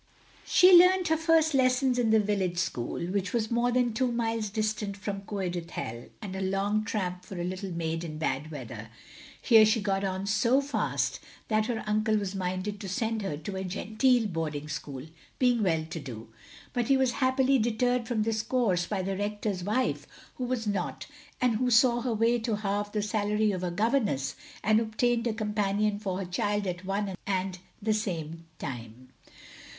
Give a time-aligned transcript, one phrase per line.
[0.47, 4.49] She learnt her first lessons in the village school, which was more than two miles
[4.49, 8.89] distant from Coed Ithel, and a long tramp for a little maid in bad weather.
[9.39, 11.19] Here she got on so fast
[11.49, 15.05] that her uncle was minded to send her to a genteel boarding school,
[15.37, 16.29] being well to do;
[16.73, 20.07] but he was happily deterred from this course by the Rector's wife,
[20.37, 21.05] who was not,
[21.39, 25.33] and who saw her way to halve the salary of a governess and obtained a
[25.35, 29.09] companion for her child at one and the same time.